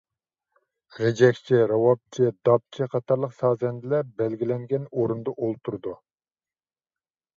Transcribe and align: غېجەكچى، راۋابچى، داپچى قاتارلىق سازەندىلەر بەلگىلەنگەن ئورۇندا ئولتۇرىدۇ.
غېجەكچى، 0.99 1.59
راۋابچى، 1.71 2.29
داپچى 2.49 2.87
قاتارلىق 2.95 3.35
سازەندىلەر 3.43 4.09
بەلگىلەنگەن 4.23 4.89
ئورۇندا 4.91 5.37
ئولتۇرىدۇ. 5.45 5.95